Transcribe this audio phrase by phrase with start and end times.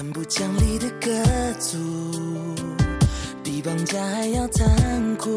[0.00, 1.10] 蛮不讲理的歌
[1.58, 1.76] 族，
[3.42, 5.28] 比绑架还要残酷。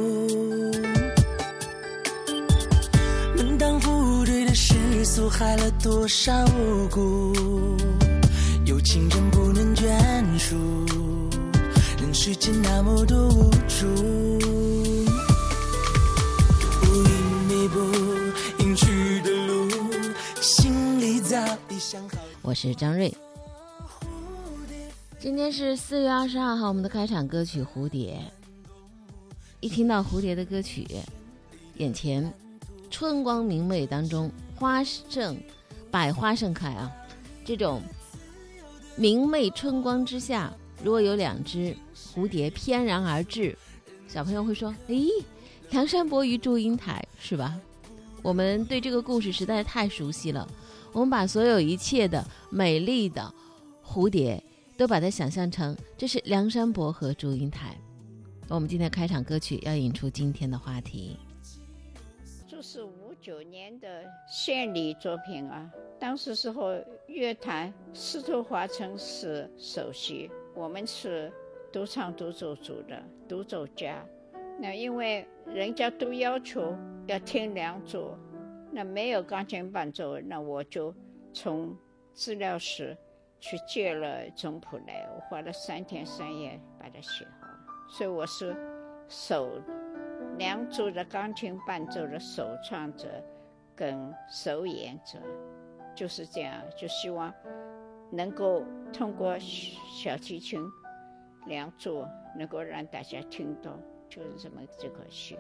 [3.36, 7.34] 门当户对的世俗，害了多少无辜？
[8.64, 9.90] 有情人不能眷
[10.38, 10.55] 属，
[12.00, 13.88] 人世间那么多无助。
[16.84, 17.80] 无影弥补，
[18.60, 19.68] 应去的路，
[20.40, 21.36] 心里早
[21.70, 22.20] 已想好。
[22.44, 23.12] 我是张瑞。
[25.22, 28.20] 今天是四月二十二号，我们的开场歌曲《蝴蝶》。
[29.60, 30.88] 一听到蝴蝶的歌曲，
[31.76, 32.34] 眼前
[32.90, 35.38] 春光明媚当中，花盛，
[35.91, 36.91] 百花盛开啊！
[37.46, 37.84] 这种
[38.96, 40.52] 明媚春光之下，
[40.84, 43.56] 如果有两只蝴蝶翩然而至，
[44.08, 45.08] 小朋友会说：“诶，
[45.70, 47.60] 梁山伯与祝英台是吧？”
[48.24, 50.50] 我们对这个故事实在太熟悉了，
[50.91, 53.32] 我们把所有一切的美丽的
[53.85, 54.44] 蝴蝶。
[54.77, 57.76] 都把它想象成这是梁山伯和祝英台。
[58.50, 61.18] 我们今天开场歌曲要引出今天的话题。
[62.48, 66.75] 这是五九年的献礼作品啊，当时时候
[67.08, 71.31] 乐坛司徒华成是首席，我们是
[71.72, 74.06] 独唱独奏组的独奏家。
[74.59, 76.75] 那因为人家都要求
[77.08, 78.12] 要听两组，
[78.72, 80.94] 那没有钢琴伴奏，那我就
[81.34, 81.75] 从
[82.13, 82.96] 资料室。
[83.42, 87.47] 去借了总谱来，我花了三天三夜把它写好，
[87.90, 88.56] 所以我是
[89.09, 89.59] 首
[90.38, 93.09] 两组的钢琴伴奏的首创者
[93.75, 95.19] 跟首演者，
[95.96, 97.34] 就是这样，就希望
[98.12, 98.63] 能够
[98.94, 100.62] 通过小提琴
[101.47, 102.06] 两组
[102.38, 103.75] 能够让大家听到，
[104.07, 105.35] 就是这么这个心。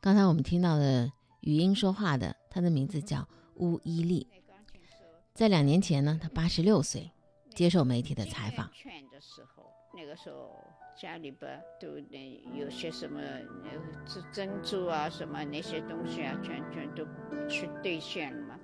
[0.00, 2.34] 刚才我们听到的语音说话的。
[2.58, 3.24] 他的名字叫
[3.58, 4.26] 乌伊利，
[5.32, 7.08] 在两年前呢，他八十六岁，
[7.50, 8.68] 接受媒体的采访。
[9.12, 10.60] 的时候，那个时候
[11.00, 13.20] 家里边都那有些什么
[14.04, 17.06] 珍珍珠啊，什么那些东西啊，全全都
[17.48, 18.58] 去兑现了嘛。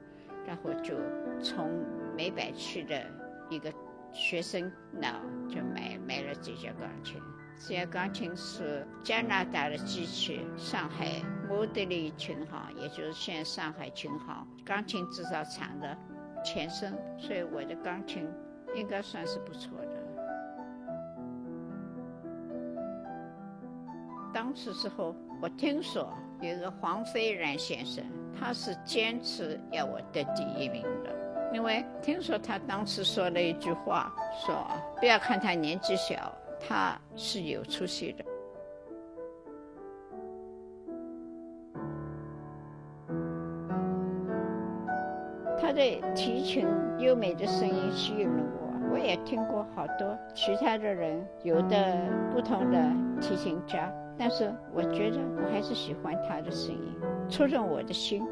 [0.45, 0.97] 然后就
[1.41, 1.71] 从
[2.17, 3.09] 美百去的
[3.49, 3.73] 一个
[4.13, 5.13] 学生那
[5.49, 7.23] 就买买了这些钢琴。
[7.61, 15.97] 这些钢琴是加拿大的机器，上海莫德利琴行，也就是现在上海琴行钢琴制造厂的
[16.45, 18.29] 前身，所以我的钢琴
[18.75, 19.89] 应该算是不错的。
[24.33, 28.05] 当时时候，我听说有一个黄飞然先生，
[28.39, 34.13] 他是坚持要我得第一名的，因为听说他当时说了一句话，
[34.45, 34.67] 说
[34.99, 36.33] 不要看他年纪小。
[36.67, 38.25] 他是有出息的，
[45.75, 46.67] 的提琴
[46.99, 48.65] 优美的声音吸引了我。
[48.93, 51.97] 我也听过好多其他的人，有的
[52.33, 52.79] 不同的
[53.21, 56.95] 提琴家，但是我觉得我还是喜欢他的声音，
[57.29, 58.25] 触动我的心。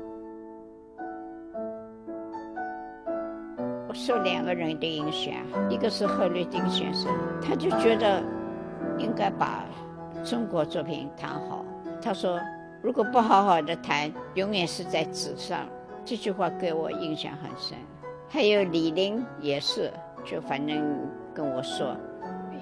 [3.88, 5.34] 我受两个人的影响，
[5.68, 8.22] 一个是贺绿汀先生，他就觉得
[8.98, 9.64] 应该把
[10.22, 11.64] 中国作品弹好。
[12.00, 12.38] 他说
[12.80, 15.66] ：“如果不好好的弹，永远是在纸上。”
[16.04, 17.76] 这句话给我印象很深。
[18.28, 19.92] 还有李林也是，
[20.24, 20.98] 就反正
[21.34, 21.96] 跟我说，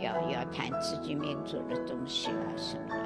[0.01, 3.01] 要要谈自己民族的东西啊什么的。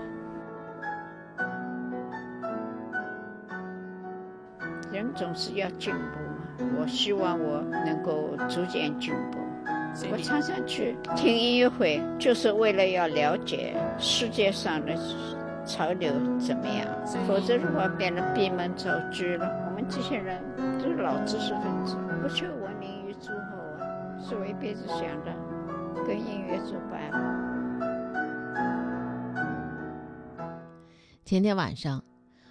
[4.93, 6.47] 人总是要进步嘛。
[6.81, 9.39] 我希望我能够逐渐进步。
[10.11, 14.97] 我常常去听音乐会，就是为了要了解世界上的
[15.65, 16.87] 潮流怎么样。
[17.27, 19.64] 否则的话，变得闭门造车了。
[19.89, 20.43] 这些人
[20.79, 23.85] 都是老知识分子，不求闻名于诸侯啊，
[24.19, 25.35] 是我一辈子想的，
[26.07, 27.11] 跟音乐作伴。
[31.25, 32.03] 前天晚上。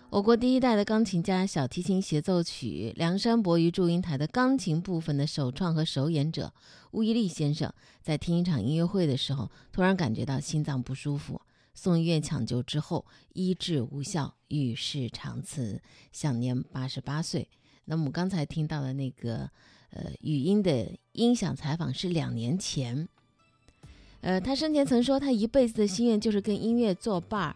[0.10, 6.54] 我国第一代的钢琴家、小提琴协奏曲《梁山伯与祝英台》的钢琴部分的首创和首演者
[6.92, 11.42] 乌伊利先生，在听一场音乐会的时候，突然感觉到心脏不舒服，
[11.74, 15.82] 送医院抢救之后医治无效，与世长辞，
[16.12, 17.48] 享年八十八岁。
[17.86, 19.50] 那么我们刚才听到的那个
[19.92, 23.08] 呃语音的音响采访是两年前，
[24.22, 27.56] 呃，他生前曾说，他一辈子的心愿就是跟音乐作伴儿，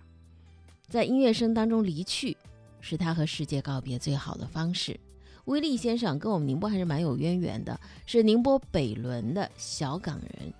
[0.87, 2.35] 在音乐声当中离去。
[2.79, 4.97] 是他和世界告别最好的方式。
[5.45, 10.53] 威利先生跟我们宁波还是蛮有渊源的，是宁波北仑的小港人。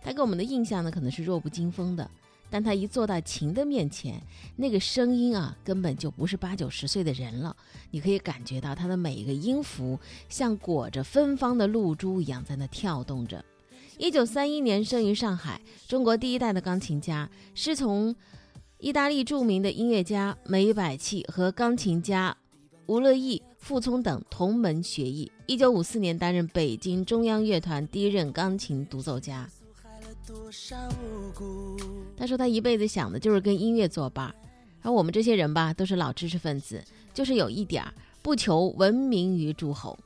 [0.00, 2.10] 他给我们的印象呢，可能是弱不禁风的，
[2.52, 4.20] 但他一坐到琴的面前，
[4.56, 7.56] 那个声音啊，根本就不是八九十岁的人了。
[7.92, 13.42] 你可以感觉到他的每一个音符像裹着芬芳的露珠一样在那跳动着。
[13.96, 18.14] 一九三一年生于上海，中国第一代的钢琴家，师从
[18.76, 22.36] 意大利著名的音乐家梅百器和钢琴家
[22.84, 25.32] 吴乐毅、傅聪等同门学艺。
[25.46, 29.48] 一九五四年担任北京中央乐团第一任钢琴独奏家。
[32.16, 34.32] 他说：“他一辈子想的就是跟音乐作伴，
[34.82, 36.82] 而我们这些人吧，都是老知识分子，
[37.12, 37.92] 就是有一点儿
[38.22, 39.98] 不求闻名于诸侯。”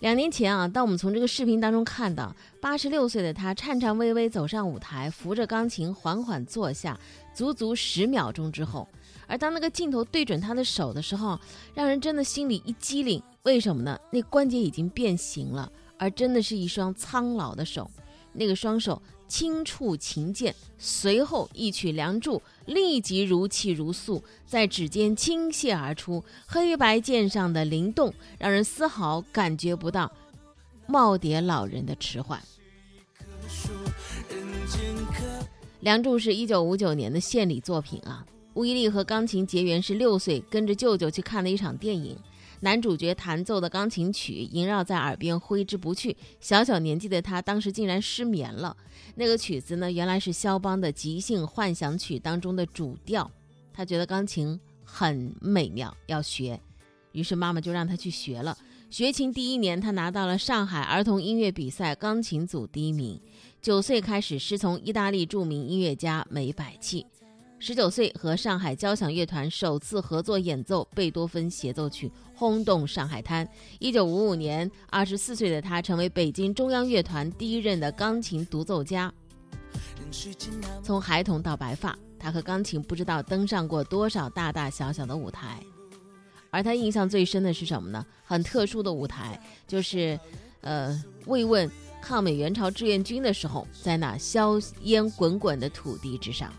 [0.00, 6.98] 两年前啊，当我们从这个视频当中看到八十六岁的他颤颤巍巍走上舞台，扶着钢琴缓缓坐下，
[7.32, 8.86] 足足十秒钟之后，
[9.26, 11.38] 而当那个镜头对准他的手的时候，
[11.74, 13.22] 让人真的心里一激灵。
[13.44, 13.98] 为什么呢？
[14.10, 17.90] 那关节已经变形了，而真的是一双苍老的手。
[18.36, 26.22] 那个双手轻触琴键，随后一曲《梁祝》立即如泣如诉，在指尖倾泻而出。
[26.46, 30.12] 黑白键上的灵动，让人丝毫感觉不到
[30.88, 32.40] 耄耋老人的迟缓。
[35.80, 38.24] 《梁祝》是一九五九年的献礼作品啊。
[38.54, 42.18] 吴一力和钢琴结缘是六岁，跟着舅舅去看了一场电影。
[42.66, 46.16] 男主角弹奏的钢琴曲萦绕在耳边，挥之不去。
[46.40, 48.76] 小小年纪的他，当时竟然失眠了。
[49.14, 53.30] 那个曲子呢，原来是肖邦的即兴幻想曲当中的主调。
[53.72, 56.60] 他觉得钢琴很美妙，要学，
[57.12, 58.58] 于是妈妈就让他去学了。
[58.90, 63.20] 学琴第一年，他拿到了上海儿童音乐比赛钢琴组第一名。
[63.62, 67.06] 九岁开始师从意大利著名音乐家梅百器。
[67.58, 73.48] 十九岁和上海交响乐团首次合作演奏贝多芬协奏曲，轰动上海滩。
[73.78, 79.12] 一九五五年，二十四岁的他成为北京中央乐团第一任的钢琴独奏家。
[80.82, 85.60] 从孩童到白发，他和钢琴不知道登上过多少大大小小的舞台。
[86.50, 88.04] 而他印象最深的是什么呢？
[88.22, 90.18] 很特殊的舞台，就是，
[90.60, 91.68] 呃，慰问
[92.02, 96.52] 抗美援朝志愿军的时候，在那硝烟滚滚的土地之上。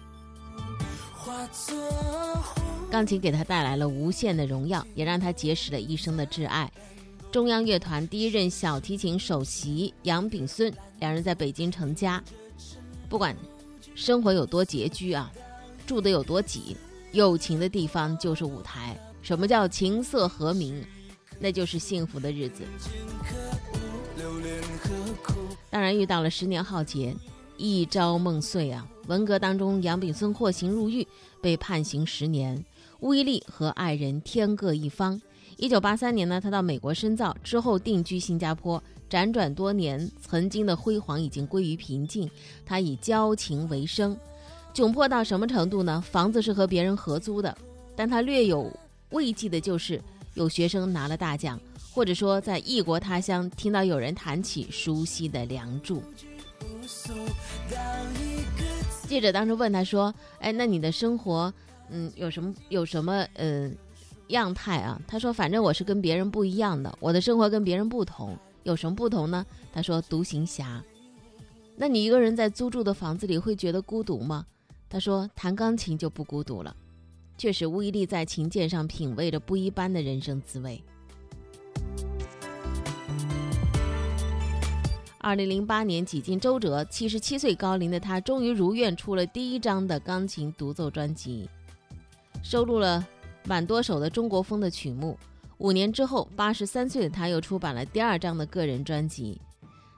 [2.90, 6.72] 钢琴给他带来了无限的荣耀，也让他结识了一生的挚爱。
[7.32, 12.24] 中央乐团第一任小提琴首席杨炳孙，两人在北京成家。
[13.10, 13.36] 不管
[13.96, 15.32] 生活有多拮据啊，
[15.86, 16.78] 住的有多挤，
[17.12, 18.98] 有情的地方就是舞台。
[19.22, 20.84] 什么叫琴瑟和鸣？
[21.40, 22.64] 那就是幸福的日子。
[25.70, 27.16] 当然遇到了十年浩劫。
[27.60, 28.88] 一朝梦碎啊！
[29.08, 31.08] 文革当中，杨炳森获刑入狱，
[31.42, 32.64] 被判刑十年。
[33.00, 35.22] 乌一力和爱人天各一方。
[35.56, 38.82] 一九八三年呢，他到美国深造，之后定居新加坡。
[39.10, 42.30] 辗转多年，曾经的辉煌已经归于平静。
[42.66, 44.16] 他以教情为生，
[44.74, 46.02] 窘迫到什么程度呢？
[46.02, 47.58] 房子是和别人合租的，
[47.96, 48.70] 但他略有
[49.12, 50.02] 慰藉的就是
[50.34, 51.58] 有学生拿了大奖，
[51.94, 56.02] 或者说在异国他乡听到有人谈起熟悉的《梁祝》。
[59.08, 61.52] 记者当时问他说：“哎，那你的生活，
[61.90, 63.72] 嗯，有什么有什么呃
[64.28, 68.38] 样态啊？”他说：“反正我是跟别人不一样的，我的生活跟别人不同。
[68.64, 70.84] 有什么不同呢？”他说：“独行侠。”
[71.78, 74.46] 那你一个人在租住的房子里会觉得孤独吗？
[74.90, 76.76] 他说：“弹钢琴就不孤独了。”
[77.38, 80.84] 确实，吴一力在琴键上品味着不一般的人生滋味。
[85.28, 91.50] 二零零八年，几经周折，七十七岁高龄的他终于如愿出了第一张的钢琴独奏专辑，
[92.42, 93.06] 收录了
[93.44, 95.20] 蛮多首的中国风的曲目。
[95.58, 99.42] 五年之后，八十三岁的他又出版了第二张的个人专辑。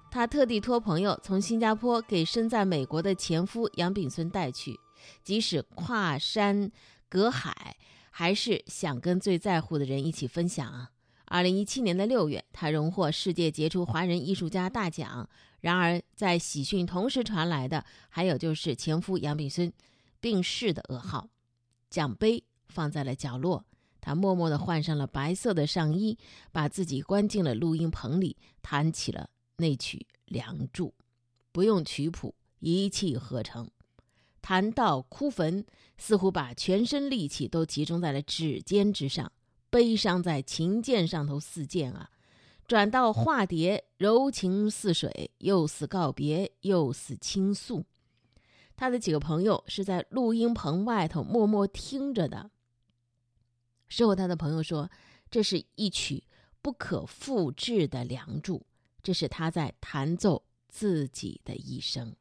[0.09, 4.79] 他特地托朋友从新加坡给身在美国的前夫杨炳孙带去，
[5.23, 6.71] 即使跨山
[7.07, 7.75] 隔海，
[8.09, 10.89] 还是想跟最在乎的人一起分享啊。
[11.29, 15.29] 二零一七年的六月，他荣获世界杰出华人艺术家大奖。
[15.61, 19.71] 然而，在喜讯同时传来的，还有就是前夫杨炳孙
[20.19, 21.29] 病逝的噩耗。
[21.89, 23.63] 奖杯放在了角落，
[24.01, 26.17] 他默默地换上了白色的上衣，
[26.51, 30.87] 把自己关进了录音棚里，弹起了那曲《梁祝》，
[31.51, 33.69] 不用曲谱，一气呵成，
[34.41, 35.63] 弹到哭坟，
[35.97, 39.31] 似乎把全身力气都集中在了指尖之上。
[39.69, 42.09] 悲伤在琴键上头似箭啊，
[42.67, 47.85] 转到化蝶，柔情似水，又似告别，又似倾诉。
[48.75, 52.49] 他的几个朋友是在录音棚外头默默听着的。
[53.87, 54.89] 事后，他的朋友说，
[55.29, 56.23] 这是一曲
[56.61, 58.57] 不可复制的《梁祝》，
[59.03, 62.15] 这是他在弹奏自己的一生。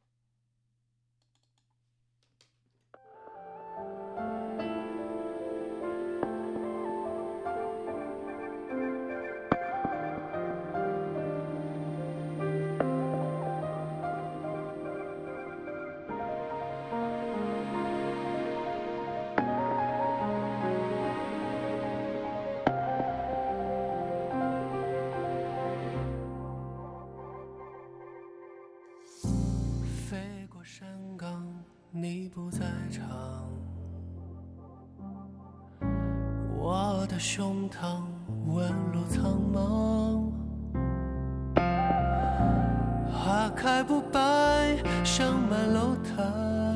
[37.19, 38.01] 胸膛
[38.47, 40.31] 纹路苍茫，
[43.11, 46.68] 花开不败，香满楼台。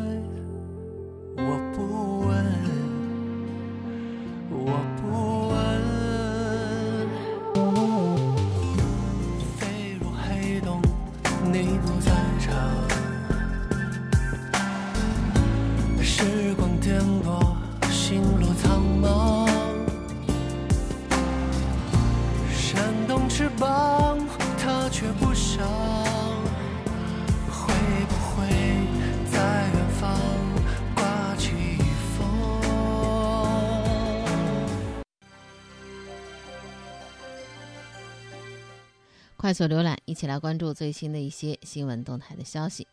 [39.53, 42.87] 快速浏览，一起来关注最新的一些新闻动态的消息。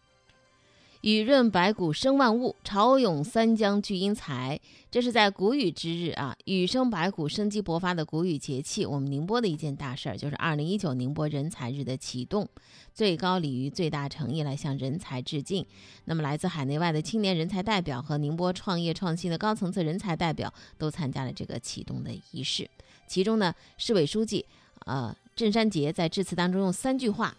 [1.00, 4.61] 雨润百谷生万物，潮涌三江聚英才。
[4.90, 8.85] 这是在谷雨之日啊，雨生百谷、生机勃发的谷雨节气。
[8.85, 12.47] 我们宁波的一件大事儿，就是二零一九宁波人才日的启动，
[12.93, 15.64] 最高礼遇、最大诚意来向人才致敬。
[16.05, 22.69] 那么，来自海内外的青年人才代表和宁波创业创新的高层次人才代表都参加了这个启动的仪式。
[23.07, 24.45] 其中呢，市委书记
[24.85, 27.35] 呃郑山杰在致辞当中用三句话。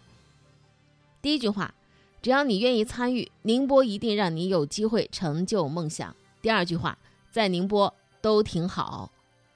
[1.22, 1.72] 第一句话。
[2.20, 6.14] 只要你愿意参与，宁波一定让你有机会成就梦想。
[6.40, 6.96] 第二句话，
[7.32, 9.10] 在宁波都挺好。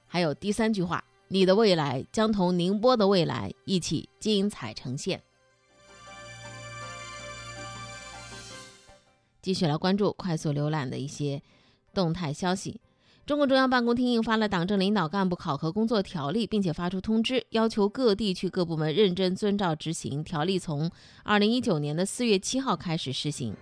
[0.08, 5.22] 还有第三句话，你的未来将同宁波的未来一起精彩呈现。
[9.40, 11.40] 继续来关注快速浏览的一些
[11.94, 12.80] 动态消息。
[13.26, 20.22] 中共中央办公厅印发了《党政领导干部考核工作条例》，并且发出通知，要求各地区各部门认真遵照执行。
[20.22, 20.88] 条例从
[21.24, 23.52] 二零一九年的四月七号开始施行。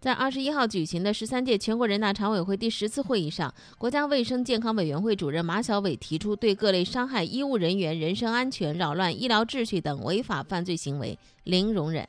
[0.00, 12.08] 在二十一号举行的十三届全国人大常委会第十次会议上，国家卫生健康委员会主任马晓伟提出，对各类伤害医务人员人身安全、扰乱医疗秩序等违法犯罪行为零容忍。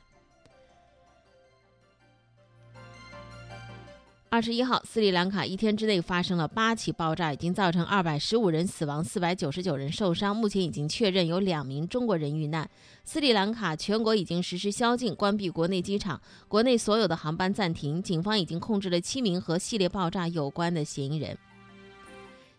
[4.32, 10.34] 二十一号，斯里兰卡一天之内发生了八起爆炸，已经造成二百十五人死亡，四百九十九人受伤。
[10.34, 12.70] 目前已经确认有两名中国人遇难。
[13.02, 18.00] 斯里兰卡全国已经实施宵禁，关闭国内机场，国内所有的航班暂停。
[18.00, 21.36] 警方已经控制了七名和系列爆炸有关的嫌疑人。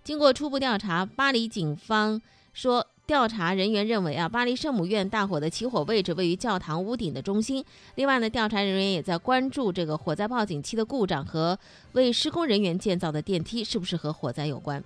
[0.03, 2.85] 经过初步调查，巴黎警方说。
[3.11, 7.61] 调查人员认为啊，巴黎圣母院大火的起火位置位于教堂屋顶的中心。
[7.95, 11.59] 另外呢，调查人员也在关注这个火灾报警器的故障和
[11.91, 14.81] 为施工人员建造的电梯是不是和火灾有关。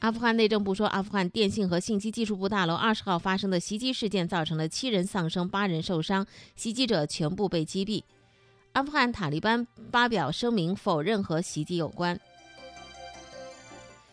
[0.00, 6.26] 阿富汗内政部说，阿富汗电信和信息技术部大楼二十号发生的袭击事件造成了七人丧生、八人受伤，
[6.56, 8.02] 袭击者全部被击毙。
[8.74, 12.20] 阿富汗塔利班发表声明否认和袭击有关。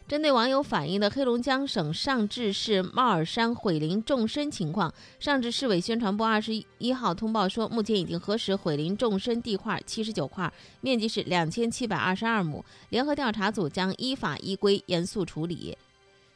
[0.07, 15.75] 针对网友反映的黑龙江省尚志市帽儿山毁林众生情况，尚志市委宣传部二十一号通报说，目前已经核实毁林众生地块七十九块，面积是两千七百二十二亩，联合调查组将依法依规严肃处理。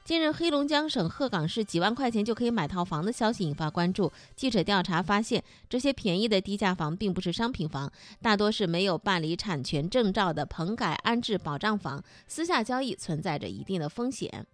[0.09, 4.11] 近日，黑龙江省鹤岗市几万块钱就可以买套房的消息引发关注。
[4.35, 14.47] 记者调查发现，这些便宜的低价房并不是商品房，大多是没有办理产权证照的棚改安置保障房，私下交易存在着一定的风险。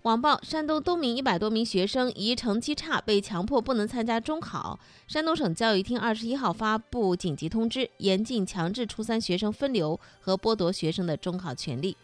[0.00, 4.80] 网曝山东东明一百多名学生疑成绩差，被强迫不能参加中考。
[5.06, 11.94] 山东省教育厅二十一号发布紧急通知，严禁强制初三学生分流和剥夺学生的中考权利。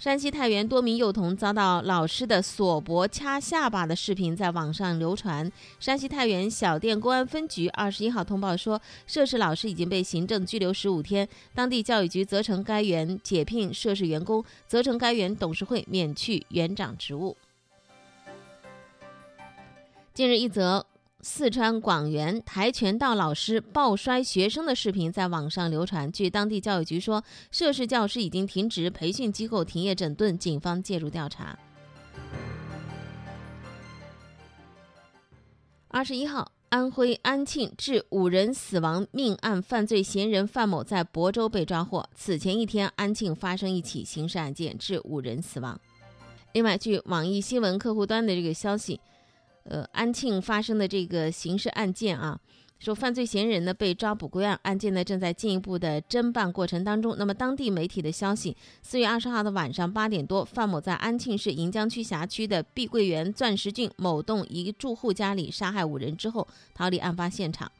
[0.00, 5.52] 山西太原多名幼童遭到老师的锁脖掐下巴的视频在网上流传。
[5.78, 17.36] 山西太原小店公安分局二十一号通报说，涉事老师已经被行政拘留十五天，当地教育局责成该园解聘涉事员工，责成该园董事会免去园长职务。
[20.14, 20.86] 近日，一则。
[21.22, 26.10] 四川广元跆拳道老师抱摔学生的视频在网上流传。
[26.10, 31.58] 据当地教育局说，涉事教师已经停职，培训机构停业整顿，警方介入调查。
[35.88, 42.08] 二十一号，安徽安庆致五人死亡命案犯罪嫌疑人范某在亳州被抓获。
[42.14, 45.78] 此前一天，安庆发生一起刑事案件，致五人死亡。
[46.54, 48.98] 另外，据网易新闻客户端的这个消息。
[49.70, 52.36] 呃，安庆发生的这个刑事案件啊，
[52.80, 57.14] 说犯罪嫌疑人呢被抓捕归案，案件呢正在进一步的侦办过程当中。
[57.16, 67.70] 那么当地媒体的消息，四月二十号的晚上八点多，范某在安庆市盈江区辖区的碧桂园钻石郡某栋一住户家里杀害五人之后，逃离案发现场。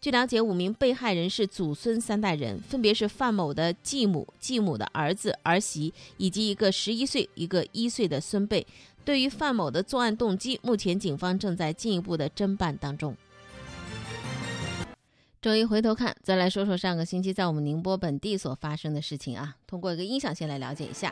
[0.00, 8.64] 据了解，五名被害人是祖孙三代人，分别是范某的继母、继母的儿子、儿媳，以及一个十一岁、一个一岁的孙辈。
[9.08, 13.16] 对于范某的作案动机，目前警方正在进一步的侦办当中。
[15.40, 19.56] 周一回头看，再来说说上个星期在我们宁波本地所发生的事情啊。
[19.66, 21.10] 通过一个音响先来了解一下。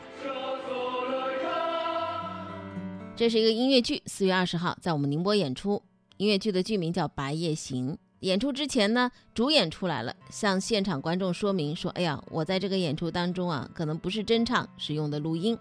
[3.15, 5.81] 这是一个音乐剧，四月二十号在我们宁波演出。
[6.17, 7.93] 音乐剧的剧名叫《白夜行》。
[8.19, 15.57] 演出之前呢，主演出来了，向现场观众说明说：“哎呀，我在这个演出当中啊，可能不是真唱，是用的录音。”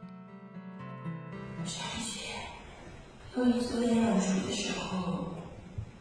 [3.36, 5.34] 关，于昨天演出的时候，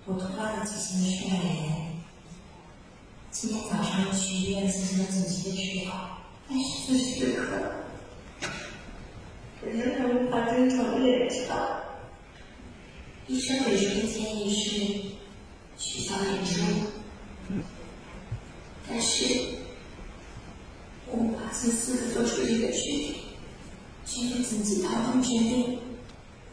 [0.05, 2.01] 我突发了急性的睡眠，
[3.29, 7.59] 今天早上去医院进行了紧急的治疗，但是此时此刻，
[9.61, 11.81] 我仍然无法正常演唱。
[13.27, 15.15] 医生给出的建议是。
[15.77, 16.61] 取消演出，
[18.87, 19.25] 但是
[21.07, 23.15] 我无法自私的做出这个决定，
[24.05, 25.79] 这个紧急逃脱决定，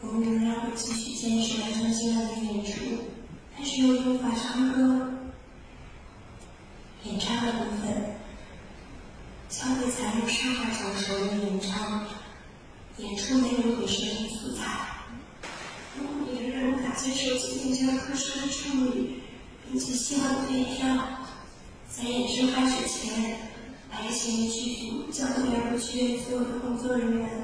[0.05, 2.81] 我们仍然会继续坚持完成今晚的演出，
[3.55, 5.13] 但是由于无法唱歌，
[7.05, 8.17] 演唱的部分
[9.47, 12.05] 将会采用上海场时的演唱，
[12.97, 14.87] 演出内容也是零素材。
[15.97, 19.21] 如果你仍然无法接受今天这样特殊的处理，
[19.71, 21.07] 并且希望退票，
[21.87, 23.37] 在演出开始前，
[23.89, 27.42] 白行剧组将对两部剧院所有的工作人员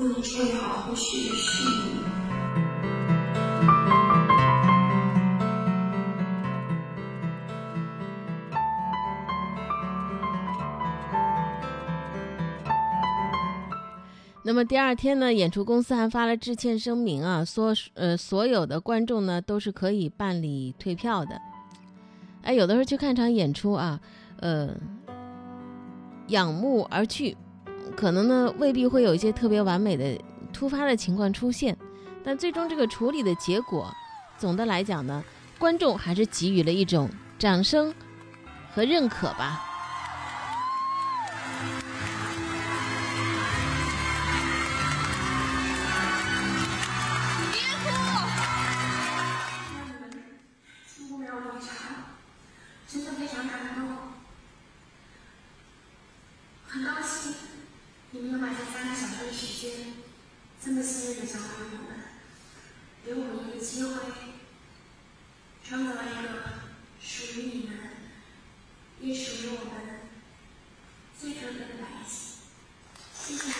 [0.00, 2.00] 为你处理好后续的事宜。
[14.42, 21.38] 那么第二天呢，演出公司还发了致歉声明啊，说呃所有的观众呢都是可以办理退票的。
[22.42, 24.00] 哎，有的时候去看场演出啊，
[24.38, 24.70] 呃，
[26.28, 27.36] 仰慕而去，
[28.00, 30.18] 可能呢未必会有一些特别完美的
[30.54, 31.76] 突发的情况出现，
[32.24, 33.94] 但最终这个处理的结果，
[34.38, 35.22] 总的来讲呢，
[35.58, 37.92] 观众还是给予了一种掌声
[38.74, 39.69] 和认可吧。
[60.62, 62.02] 这么幸运的小朋友们
[63.02, 63.90] 给我们一个机会
[65.64, 66.42] 成为了一个
[67.00, 67.76] 属于你们
[69.00, 70.00] 也属于我们
[71.18, 72.36] 最可贵的感情
[73.14, 73.52] 谢谢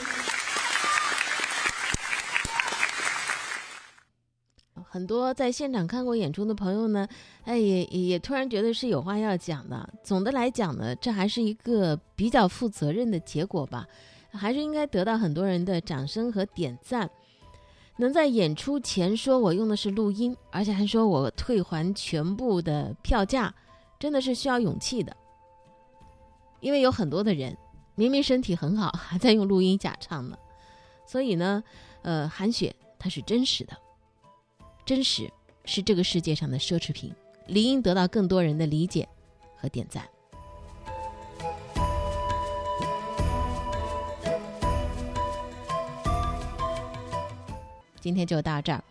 [4.90, 7.08] 很多在现场看过演出的朋友呢
[7.44, 9.88] 诶也也突然觉得是有话要讲的。
[10.02, 13.86] 总的来讲呢这还是一个比较负责任的结果吧
[14.32, 17.10] 还是应该得到很多人的掌声和点赞。
[17.96, 23.54] 能在演出前说我用的是录音，而且还说我退还全部的票价，
[23.98, 25.14] 真的是需要勇气的。
[26.60, 27.56] 因为有很多的人
[27.94, 30.38] 明明身体很好，还在用录音假唱呢。
[31.06, 31.62] 所以呢，
[32.02, 33.76] 呃，韩雪她是真实的。
[34.86, 35.30] 真实
[35.64, 37.14] 是这个世界上的奢侈品，
[37.46, 39.06] 理应得到更多人的理解
[39.56, 40.08] 和点赞。
[48.00, 48.82] 今天就到这儿。